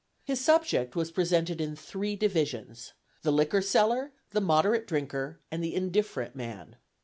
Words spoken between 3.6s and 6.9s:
seller, the moderate drinker, and the indifferent man.